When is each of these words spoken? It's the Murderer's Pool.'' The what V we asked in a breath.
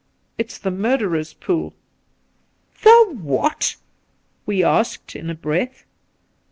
It's 0.39 0.57
the 0.57 0.71
Murderer's 0.71 1.33
Pool.'' 1.35 1.75
The 2.81 3.15
what 3.21 3.75
V 3.77 3.85
we 4.47 4.63
asked 4.63 5.15
in 5.15 5.29
a 5.29 5.35
breath. 5.35 5.85